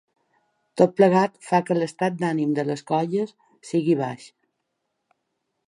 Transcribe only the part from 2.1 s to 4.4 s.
d’ànim de les colles sigui baix.